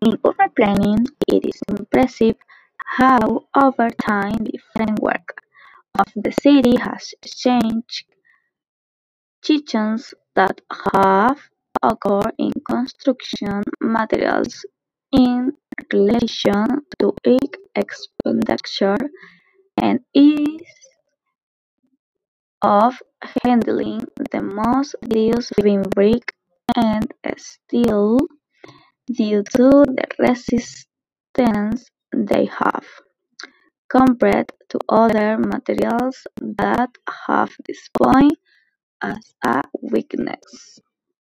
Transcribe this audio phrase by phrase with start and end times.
[0.00, 2.36] In urban planning, it is impressive
[2.84, 5.42] how over time the framework
[5.98, 8.06] of the city has changed.
[9.42, 10.60] Changes that
[10.94, 11.50] have
[11.82, 14.64] occurred in construction materials
[15.10, 15.52] in
[15.92, 16.66] relation
[17.00, 19.10] to its expenditure
[19.80, 20.88] and ease
[22.62, 23.02] of
[23.44, 26.34] handling the most used being brick
[26.76, 28.18] and steel
[29.12, 32.86] due to the resistance they have,
[33.90, 36.90] compared to other materials that
[37.26, 38.34] have this point
[39.02, 40.80] as a weakness.